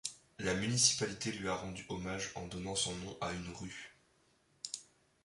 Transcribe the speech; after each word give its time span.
La 0.39 0.55
municipalité 0.55 1.31
lui 1.31 1.47
a 1.47 1.53
rendu 1.53 1.85
hommage 1.89 2.31
en 2.33 2.47
donnant 2.47 2.73
son 2.73 2.95
nom 2.95 3.15
à 3.21 3.31
une 3.33 3.53
rue. 3.53 3.93